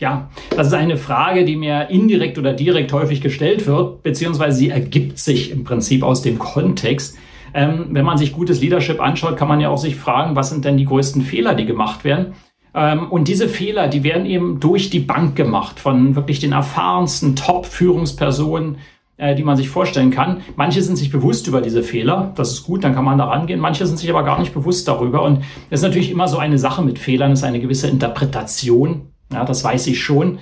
Ja, 0.00 0.30
das 0.56 0.68
ist 0.68 0.74
eine 0.74 0.96
Frage, 0.96 1.44
die 1.44 1.56
mir 1.56 1.90
indirekt 1.90 2.38
oder 2.38 2.52
direkt 2.52 2.92
häufig 2.92 3.20
gestellt 3.20 3.66
wird, 3.66 4.04
beziehungsweise 4.04 4.56
sie 4.56 4.70
ergibt 4.70 5.18
sich 5.18 5.50
im 5.50 5.64
Prinzip 5.64 6.04
aus 6.04 6.22
dem 6.22 6.38
Kontext. 6.38 7.18
Ähm, 7.52 7.88
wenn 7.90 8.04
man 8.04 8.16
sich 8.16 8.32
gutes 8.32 8.60
Leadership 8.60 9.00
anschaut, 9.00 9.36
kann 9.36 9.48
man 9.48 9.60
ja 9.60 9.70
auch 9.70 9.78
sich 9.78 9.96
fragen, 9.96 10.36
was 10.36 10.50
sind 10.50 10.64
denn 10.64 10.76
die 10.76 10.84
größten 10.84 11.22
Fehler, 11.22 11.54
die 11.54 11.66
gemacht 11.66 12.04
werden? 12.04 12.34
Ähm, 12.74 13.10
und 13.10 13.26
diese 13.26 13.48
Fehler, 13.48 13.88
die 13.88 14.04
werden 14.04 14.24
eben 14.24 14.60
durch 14.60 14.88
die 14.90 15.00
Bank 15.00 15.34
gemacht 15.34 15.80
von 15.80 16.14
wirklich 16.14 16.38
den 16.38 16.52
erfahrensten 16.52 17.34
Top-Führungspersonen, 17.34 18.76
äh, 19.16 19.34
die 19.34 19.42
man 19.42 19.56
sich 19.56 19.68
vorstellen 19.68 20.10
kann. 20.10 20.42
Manche 20.54 20.82
sind 20.82 20.96
sich 20.96 21.10
bewusst 21.10 21.48
über 21.48 21.60
diese 21.60 21.82
Fehler, 21.82 22.32
das 22.36 22.52
ist 22.52 22.64
gut, 22.64 22.84
dann 22.84 22.94
kann 22.94 23.04
man 23.04 23.18
da 23.18 23.24
rangehen. 23.24 23.58
Manche 23.58 23.84
sind 23.84 23.98
sich 23.98 24.10
aber 24.10 24.22
gar 24.22 24.38
nicht 24.38 24.54
bewusst 24.54 24.86
darüber. 24.86 25.22
Und 25.22 25.40
das 25.70 25.80
ist 25.80 25.86
natürlich 25.86 26.12
immer 26.12 26.28
so 26.28 26.38
eine 26.38 26.58
Sache 26.58 26.82
mit 26.82 27.00
Fehlern, 27.00 27.32
ist 27.32 27.42
eine 27.42 27.58
gewisse 27.58 27.88
Interpretation 27.88 29.08
ja, 29.32 29.44
das 29.44 29.64
weiß 29.64 29.86
ich 29.88 30.00
schon. 30.02 30.38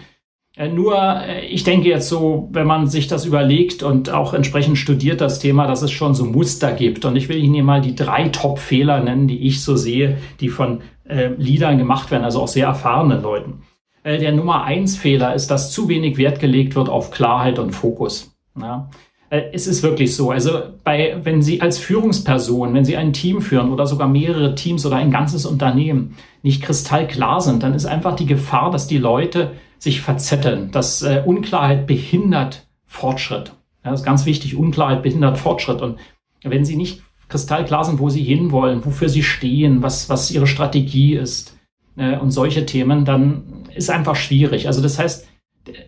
Äh, 0.57 0.69
nur, 0.69 0.97
äh, 0.97 1.47
ich 1.47 1.65
denke 1.65 1.89
jetzt 1.89 2.09
so, 2.09 2.49
wenn 2.53 2.67
man 2.67 2.87
sich 2.87 3.09
das 3.09 3.27
überlegt 3.27 3.83
und 3.83 4.11
auch 4.11 4.33
entsprechend 4.33 4.79
studiert 4.79 5.21
das 5.21 5.39
Thema, 5.39 5.67
dass 5.67 5.83
es 5.83 5.91
schon 5.91 6.15
so 6.15 6.25
Muster 6.25 6.73
gibt. 6.73 7.05
Und 7.05 7.17
ich 7.17 7.29
will 7.29 7.37
Ihnen 7.37 7.55
hier 7.55 7.65
mal 7.65 7.83
die 7.83 7.95
drei 7.95 8.29
Top-Fehler 8.29 9.01
nennen, 9.01 9.29
die 9.29 9.47
ich 9.47 9.63
so 9.63 9.77
sehe, 9.77 10.17
die 10.41 10.49
von 10.49 10.81
äh, 11.05 11.29
Leadern 11.37 11.79
gemacht 11.79 12.11
werden, 12.11 12.25
also 12.25 12.41
auch 12.41 12.49
sehr 12.49 12.67
erfahrenen 12.67 13.23
Leuten. 13.23 13.63
Äh, 14.03 14.19
der 14.19 14.33
Nummer 14.33 14.65
eins 14.65 14.97
Fehler 14.97 15.35
ist, 15.35 15.51
dass 15.51 15.73
zu 15.73 15.89
wenig 15.89 16.17
Wert 16.17 16.41
gelegt 16.41 16.75
wird 16.75 16.89
auf 16.89 17.11
Klarheit 17.11 17.59
und 17.59 17.73
Fokus. 17.73 18.35
Ja. 18.59 18.89
Äh, 19.31 19.43
es 19.53 19.67
ist 19.67 19.83
wirklich 19.83 20.15
so. 20.15 20.31
Also 20.31 20.63
bei, 20.85 21.19
wenn 21.23 21.43
Sie 21.43 21.61
als 21.61 21.79
Führungsperson, 21.79 22.75
wenn 22.75 22.85
Sie 22.85 22.97
ein 22.97 23.13
Team 23.13 23.41
führen 23.41 23.73
oder 23.73 23.87
sogar 23.87 24.09
mehrere 24.09 24.55
Teams 24.55 24.87
oder 24.87 24.97
ein 24.97 25.11
ganzes 25.11 25.47
Unternehmen 25.47 26.17
nicht 26.43 26.63
kristallklar 26.63 27.41
sind, 27.41 27.63
dann 27.63 27.75
ist 27.75 27.87
einfach 27.87 28.17
die 28.17 28.27
Gefahr, 28.27 28.71
dass 28.71 28.87
die 28.87 28.99
Leute 28.99 29.53
sich 29.79 30.01
verzetteln. 30.01 30.71
Dass 30.71 31.03
äh, 31.03 31.23
Unklarheit 31.25 31.87
behindert 31.87 32.67
Fortschritt. 32.87 33.53
Ja, 33.85 33.91
das 33.91 34.01
ist 34.01 34.07
ganz 34.07 34.27
wichtig. 34.27 34.57
Unklarheit 34.57 35.03
behindert 35.03 35.39
Fortschritt. 35.39 35.83
Und 35.83 35.99
wenn 36.43 36.65
Sie 36.65 36.77
nicht 36.77 37.03
kristallklar 37.29 37.85
sind, 37.85 37.99
wo 37.99 38.09
Sie 38.09 38.23
hinwollen, 38.23 38.85
wofür 38.85 39.09
Sie 39.09 39.23
stehen, 39.23 39.83
was, 39.83 40.09
was 40.09 40.31
Ihre 40.31 40.47
Strategie 40.47 41.17
ist 41.17 41.57
äh, 41.97 42.17
und 42.17 42.31
solche 42.31 42.67
Themen, 42.67 43.05
dann 43.05 43.65
ist 43.75 43.91
einfach 43.91 44.17
schwierig. 44.17 44.69
Also 44.69 44.81
das 44.81 44.99
heißt, 44.99 45.27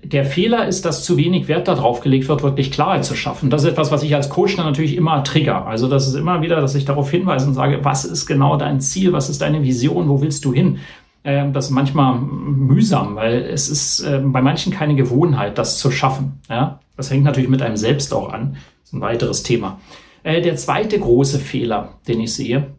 der 0.03 0.25
Fehler 0.25 0.67
ist, 0.67 0.85
dass 0.85 1.05
zu 1.05 1.17
wenig 1.17 1.49
Wert 1.49 1.69
darauf 1.69 2.01
gelegt 2.01 2.29
wird, 2.29 2.43
wirklich 2.43 2.73
Klarheit 2.73 3.05
zu 3.05 3.15
schaffen. 3.15 3.51
Das 3.51 3.63
ist 3.63 3.71
etwas, 3.71 3.91
was 3.91 4.03
ich 4.03 4.15
als 4.15 4.29
Coach 4.29 4.57
dann 4.57 4.67
natürlich 4.67 4.97
immer 4.97 5.23
trigger. 5.23 5.67
Also 5.67 5.89
das 5.89 6.09
ist 6.09 6.15
immer 6.15 6.43
wieder, 6.43 6.61
dass 6.61 6.75
ich 6.75 6.85
darauf 6.85 7.11
hinweise 7.11 7.47
und 7.47 7.55
sage, 7.55 7.85
was 7.85 8.05
ist 8.05 8.27
genau 8.27 8.57
dein 8.57 8.81
Ziel, 8.81 9.13
was 9.13 9.31
ist 9.31 9.41
deine 9.41 9.63
Vision, 9.63 10.09
wo 10.09 10.21
willst 10.21 10.45
du 10.45 10.53
hin? 10.53 10.79
Ähm, 11.25 11.53
das 11.53 11.67
ist 11.67 11.71
manchmal 11.71 12.19
mühsam, 12.19 13.17
weil 13.17 13.43
es 13.43 13.69
ist 13.69 14.01
ähm, 14.01 14.33
bei 14.33 14.43
manchen 14.43 14.73
keine 14.73 14.97
Gewohnheit, 14.97 15.59
das 15.59 15.79
zu 15.79 15.91
schaffen. 15.91 16.41
Ja? 16.49 16.81
Das 16.97 17.11
hängt 17.11 17.25
natürlich 17.25 17.51
mit 17.51 17.63
einem 17.63 17.77
selbst 17.77 18.13
auch 18.13 18.33
an. 18.33 18.55
Das 18.81 18.89
ist 18.89 18.93
ein 18.95 19.01
weiteres 19.01 19.43
Thema. 19.43 19.81
Äh, 20.23 20.43
der 20.43 20.57
zweite 20.57 20.99
große 20.99 21.39
Fehler, 21.39 22.01
den 22.09 22.21
ich 22.21 22.35
sehe, 22.35 22.75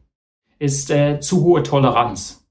ist 0.58 0.92
äh, 0.92 1.20
zu 1.20 1.44
hohe 1.44 1.64
Toleranz. 1.64 2.46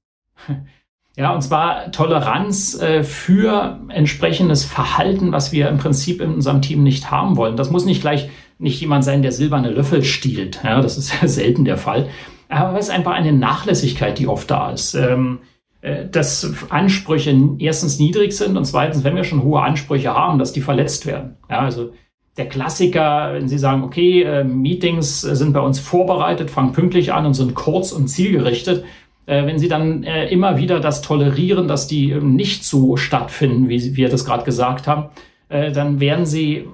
Ja, 1.19 1.33
und 1.33 1.41
zwar 1.41 1.91
Toleranz 1.91 2.79
äh, 2.81 3.03
für 3.03 3.77
entsprechendes 3.89 4.63
Verhalten, 4.63 5.33
was 5.33 5.51
wir 5.51 5.67
im 5.67 5.77
Prinzip 5.77 6.21
in 6.21 6.33
unserem 6.33 6.61
Team 6.61 6.81
nicht 6.81 7.11
haben 7.11 7.35
wollen. 7.35 7.57
Das 7.57 7.71
muss 7.71 7.83
nicht 7.83 7.99
gleich 7.99 8.29
nicht 8.57 8.79
jemand 8.79 9.03
sein, 9.03 9.21
der 9.21 9.33
silberne 9.33 9.69
Löffel 9.69 10.05
stiehlt. 10.05 10.61
Ja, 10.63 10.81
das 10.81 10.97
ist 10.97 11.11
selten 11.23 11.65
der 11.65 11.75
Fall. 11.75 12.07
Aber 12.47 12.79
es 12.79 12.87
ist 12.87 12.95
einfach 12.95 13.11
eine 13.11 13.33
Nachlässigkeit, 13.33 14.17
die 14.17 14.29
oft 14.29 14.49
da 14.49 14.71
ist. 14.71 14.93
Ähm, 14.93 15.39
äh, 15.81 16.07
dass 16.07 16.53
Ansprüche 16.69 17.37
erstens 17.59 17.99
niedrig 17.99 18.31
sind 18.31 18.55
und 18.55 18.63
zweitens, 18.63 19.03
wenn 19.03 19.17
wir 19.17 19.25
schon 19.25 19.43
hohe 19.43 19.61
Ansprüche 19.61 20.13
haben, 20.13 20.39
dass 20.39 20.53
die 20.53 20.61
verletzt 20.61 21.05
werden. 21.05 21.35
Ja, 21.49 21.59
also 21.59 21.91
der 22.37 22.47
Klassiker, 22.47 23.33
wenn 23.33 23.49
Sie 23.49 23.57
sagen, 23.57 23.83
okay, 23.83 24.23
äh, 24.23 24.45
Meetings 24.45 25.19
sind 25.19 25.51
bei 25.51 25.59
uns 25.59 25.81
vorbereitet, 25.81 26.49
fangen 26.49 26.71
pünktlich 26.71 27.11
an 27.11 27.25
und 27.25 27.33
sind 27.33 27.55
kurz 27.55 27.91
und 27.91 28.07
zielgerichtet, 28.07 28.85
äh, 29.29 29.45
wenn 29.45 29.59
sie 29.59 29.67
dann 29.67 30.03
äh, 30.03 30.27
immer 30.29 30.57
wieder 30.57 30.79
das 30.79 31.01
tolerieren, 31.01 31.67
dass 31.67 31.87
die 31.87 32.11
ähm, 32.11 32.35
nicht 32.35 32.65
so 32.65 32.97
stattfinden, 32.97 33.69
wie 33.69 33.95
wir 33.95 34.09
das 34.09 34.25
gerade 34.25 34.43
gesagt 34.43 34.87
haben, 34.87 35.09
äh, 35.49 35.71
dann 35.71 35.99
werden 35.99 36.25
sie 36.25 36.65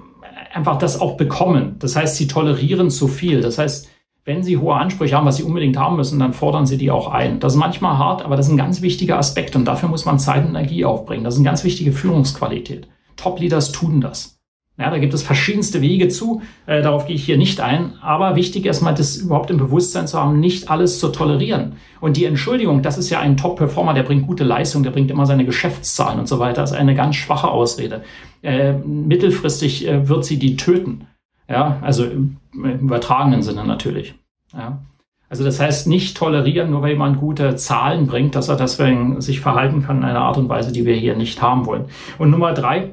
einfach 0.54 0.78
das 0.78 1.00
auch 1.00 1.18
bekommen. 1.18 1.76
Das 1.78 1.96
heißt, 1.96 2.16
sie 2.16 2.26
tolerieren 2.26 2.90
zu 2.90 3.08
viel. 3.08 3.42
Das 3.42 3.58
heißt, 3.58 3.90
wenn 4.24 4.42
sie 4.42 4.56
hohe 4.56 4.74
Ansprüche 4.74 5.14
haben, 5.14 5.26
was 5.26 5.36
sie 5.36 5.42
unbedingt 5.42 5.76
haben 5.76 5.96
müssen, 5.96 6.18
dann 6.18 6.32
fordern 6.32 6.66
sie 6.66 6.78
die 6.78 6.90
auch 6.90 7.12
ein. 7.12 7.40
Das 7.40 7.52
ist 7.52 7.58
manchmal 7.58 7.98
hart, 7.98 8.22
aber 8.22 8.36
das 8.36 8.46
ist 8.46 8.52
ein 8.52 8.58
ganz 8.58 8.80
wichtiger 8.80 9.18
Aspekt 9.18 9.54
und 9.54 9.66
dafür 9.66 9.90
muss 9.90 10.06
man 10.06 10.18
Zeit 10.18 10.42
und 10.42 10.50
Energie 10.50 10.84
aufbringen. 10.84 11.24
Das 11.24 11.34
ist 11.34 11.40
eine 11.40 11.48
ganz 11.48 11.62
wichtige 11.62 11.92
Führungsqualität. 11.92 12.88
Top-Leaders 13.16 13.70
tun 13.70 14.00
das. 14.00 14.35
Ja, 14.78 14.90
da 14.90 14.98
gibt 14.98 15.14
es 15.14 15.22
verschiedenste 15.22 15.80
Wege 15.80 16.08
zu, 16.08 16.42
äh, 16.66 16.82
darauf 16.82 17.06
gehe 17.06 17.16
ich 17.16 17.24
hier 17.24 17.38
nicht 17.38 17.60
ein. 17.60 17.94
Aber 18.02 18.36
wichtig 18.36 18.66
erstmal, 18.66 18.94
das 18.94 19.16
überhaupt 19.16 19.50
im 19.50 19.56
Bewusstsein 19.56 20.06
zu 20.06 20.18
haben, 20.18 20.38
nicht 20.38 20.70
alles 20.70 20.98
zu 20.98 21.08
tolerieren. 21.08 21.76
Und 22.00 22.18
die 22.18 22.26
Entschuldigung, 22.26 22.82
das 22.82 22.98
ist 22.98 23.08
ja 23.08 23.20
ein 23.20 23.38
Top-Performer, 23.38 23.94
der 23.94 24.02
bringt 24.02 24.26
gute 24.26 24.44
Leistung, 24.44 24.82
der 24.82 24.90
bringt 24.90 25.10
immer 25.10 25.24
seine 25.24 25.46
Geschäftszahlen 25.46 26.20
und 26.20 26.28
so 26.28 26.38
weiter, 26.40 26.62
ist 26.62 26.72
eine 26.72 26.94
ganz 26.94 27.16
schwache 27.16 27.48
Ausrede. 27.48 28.02
Äh, 28.42 28.74
mittelfristig 28.74 29.88
äh, 29.88 30.08
wird 30.08 30.26
sie 30.26 30.38
die 30.38 30.56
töten. 30.56 31.06
Ja, 31.48 31.78
also 31.80 32.04
im, 32.04 32.36
im 32.52 32.80
übertragenen 32.80 33.42
Sinne 33.42 33.64
natürlich. 33.64 34.14
Ja. 34.52 34.82
Also 35.28 35.42
das 35.42 35.58
heißt 35.58 35.88
nicht 35.88 36.16
tolerieren, 36.16 36.70
nur 36.70 36.82
weil 36.82 36.90
jemand 36.90 37.18
gute 37.18 37.56
Zahlen 37.56 38.06
bringt, 38.06 38.34
dass 38.34 38.48
er 38.48 38.56
deswegen 38.56 39.20
sich 39.20 39.40
verhalten 39.40 39.82
kann 39.82 39.98
in 39.98 40.04
einer 40.04 40.20
Art 40.20 40.36
und 40.36 40.48
Weise, 40.48 40.70
die 40.70 40.84
wir 40.84 40.94
hier 40.94 41.16
nicht 41.16 41.42
haben 41.42 41.66
wollen. 41.66 41.86
Und 42.18 42.30
Nummer 42.30 42.52
drei, 42.52 42.92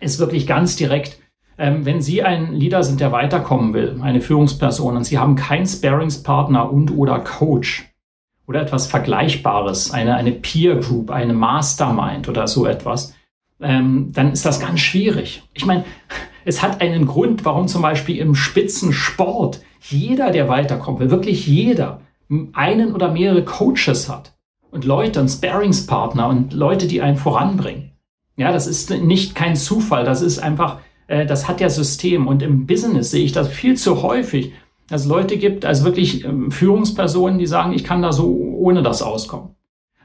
ist 0.00 0.18
wirklich 0.18 0.46
ganz 0.46 0.76
direkt, 0.76 1.18
ähm, 1.58 1.84
wenn 1.84 2.00
Sie 2.00 2.22
ein 2.22 2.52
Leader 2.52 2.82
sind, 2.84 3.00
der 3.00 3.12
weiterkommen 3.12 3.74
will, 3.74 4.00
eine 4.00 4.20
Führungsperson, 4.20 4.96
und 4.96 5.04
Sie 5.04 5.18
haben 5.18 5.34
keinen 5.36 5.66
Sparingspartner 5.66 6.72
und 6.72 6.96
oder 6.96 7.18
Coach 7.18 7.84
oder 8.46 8.62
etwas 8.62 8.86
Vergleichbares, 8.86 9.90
eine, 9.90 10.14
eine 10.14 10.32
Peer 10.32 10.76
Group, 10.76 11.10
eine 11.10 11.34
Mastermind 11.34 12.28
oder 12.28 12.46
so 12.46 12.64
etwas, 12.66 13.14
ähm, 13.60 14.10
dann 14.12 14.32
ist 14.32 14.46
das 14.46 14.60
ganz 14.60 14.80
schwierig. 14.80 15.42
Ich 15.52 15.66
meine, 15.66 15.84
es 16.44 16.62
hat 16.62 16.80
einen 16.80 17.06
Grund, 17.06 17.44
warum 17.44 17.68
zum 17.68 17.82
Beispiel 17.82 18.18
im 18.18 18.34
Spitzensport 18.34 19.60
jeder, 19.80 20.30
der 20.30 20.48
weiterkommt 20.48 21.00
will, 21.00 21.10
wirklich 21.10 21.46
jeder, 21.46 22.00
einen 22.52 22.94
oder 22.94 23.10
mehrere 23.10 23.44
Coaches 23.44 24.08
hat 24.08 24.34
und 24.70 24.84
Leute, 24.84 25.20
und 25.20 25.28
Sparingspartner 25.28 26.28
und 26.28 26.52
Leute, 26.52 26.86
die 26.86 27.02
einen 27.02 27.16
voranbringen. 27.16 27.92
Ja, 28.38 28.52
das 28.52 28.66
ist 28.68 28.90
nicht 28.90 29.34
kein 29.34 29.56
Zufall. 29.56 30.04
Das 30.04 30.22
ist 30.22 30.38
einfach, 30.38 30.78
äh, 31.08 31.26
das 31.26 31.48
hat 31.48 31.60
ja 31.60 31.68
System. 31.68 32.26
Und 32.28 32.42
im 32.42 32.66
Business 32.66 33.10
sehe 33.10 33.24
ich 33.24 33.32
das 33.32 33.48
viel 33.48 33.76
zu 33.76 34.02
häufig, 34.02 34.52
dass 34.88 35.02
es 35.02 35.06
Leute 35.08 35.36
gibt, 35.36 35.66
also 35.66 35.84
wirklich 35.84 36.24
ähm, 36.24 36.50
Führungspersonen, 36.50 37.38
die 37.38 37.46
sagen, 37.46 37.72
ich 37.72 37.84
kann 37.84 38.00
da 38.00 38.12
so 38.12 38.28
ohne 38.28 38.82
das 38.82 39.02
auskommen. 39.02 39.50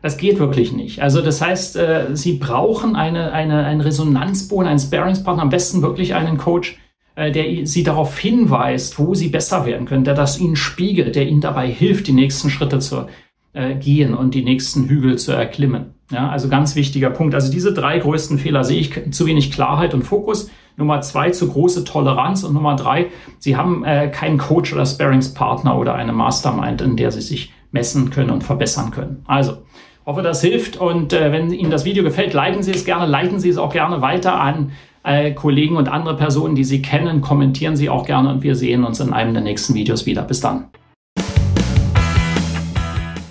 Das 0.02 0.18
geht 0.18 0.40
wirklich 0.40 0.74
nicht. 0.74 1.02
Also 1.02 1.22
das 1.22 1.42
heißt, 1.42 1.78
äh, 1.78 2.08
sie 2.14 2.34
brauchen 2.34 2.96
eine, 2.96 3.32
eine, 3.32 3.64
einen 3.66 3.82
Resonanzboden, 3.82 4.68
einen 4.68 4.80
Sparingspartner, 4.80 5.44
am 5.44 5.50
besten 5.50 5.84
wirklich 5.84 6.16
einen 6.16 6.38
Coach, 6.38 6.78
äh, 7.16 7.32
der 7.32 7.68
sie 7.68 7.84
darauf 7.84 8.18
hinweist, 8.18 8.98
wo 8.98 9.14
sie 9.14 9.30
besser 9.30 9.68
werden 9.68 9.86
können, 9.86 10.04
der 10.06 10.16
das 10.16 10.40
ihnen 10.40 10.56
spiegelt, 10.56 11.16
der 11.16 11.28
ihnen 11.28 11.40
dabei 11.40 11.70
hilft, 11.70 12.08
die 12.08 12.14
nächsten 12.14 12.50
Schritte 12.50 12.80
zu 12.80 13.06
äh, 13.54 13.76
gehen 13.76 14.16
und 14.16 14.34
die 14.34 14.44
nächsten 14.44 14.90
Hügel 14.90 15.20
zu 15.20 15.32
erklimmen. 15.32 15.94
Ja, 16.12 16.30
also 16.30 16.50
ganz 16.50 16.76
wichtiger 16.76 17.10
Punkt. 17.10 17.34
Also 17.34 17.52
diese 17.52 17.74
drei 17.74 18.00
größten 18.00 18.38
Fehler 18.38 18.64
sehe 18.64 18.80
ich 18.80 19.12
zu 19.12 19.26
wenig 19.26 19.52
Klarheit 19.52 19.94
und 19.94 20.04
Fokus. 20.04 20.50
Nummer 20.76 21.02
zwei, 21.02 21.30
zu 21.30 21.50
große 21.50 21.84
Toleranz. 21.84 22.44
Und 22.44 22.54
Nummer 22.54 22.76
drei, 22.76 23.08
Sie 23.40 23.56
haben 23.56 23.84
äh, 23.86 24.10
keinen 24.10 24.38
Coach 24.38 24.74
oder 24.74 24.86
Sparingspartner 24.86 25.78
oder 25.78 25.96
eine 25.96 26.14
Mastermind, 26.14 26.82
in 26.82 26.98
der 26.98 27.12
Sie 27.12 27.22
sich 27.22 27.54
messen 27.72 28.10
können 28.10 28.30
und 28.30 28.44
verbessern 28.44 28.92
können. 28.92 29.24
Also, 29.28 29.58
hoffe, 30.06 30.22
das 30.22 30.42
hilft. 30.42 30.78
Und 30.78 31.14
äh, 31.14 31.32
wenn 31.32 31.52
Ihnen 31.52 31.72
das 31.72 31.86
Video 31.86 32.04
gefällt, 32.04 32.34
liken 32.34 32.64
Sie 32.64 32.72
es 32.72 32.86
gerne, 32.86 33.06
leiten 33.06 33.40
Sie 33.40 33.50
es 33.50 33.58
auch 33.58 33.72
gerne 33.72 34.02
weiter 34.02 34.40
an 34.40 34.72
äh, 35.04 35.32
Kollegen 35.32 35.78
und 35.78 35.90
andere 35.90 36.16
Personen, 36.16 36.56
die 36.56 36.64
Sie 36.64 36.82
kennen. 36.82 37.22
Kommentieren 37.22 37.76
Sie 37.76 37.90
auch 37.90 38.06
gerne 38.06 38.30
und 38.30 38.44
wir 38.44 38.56
sehen 38.56 38.84
uns 38.84 39.00
in 39.00 39.14
einem 39.14 39.34
der 39.34 39.44
nächsten 39.44 39.74
Videos 39.74 40.06
wieder. 40.06 40.24
Bis 40.24 40.40
dann. 40.42 40.66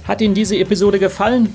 Hat 0.06 0.20
Ihnen 0.20 0.34
diese 0.34 0.58
Episode 0.58 0.98
gefallen? 0.98 1.54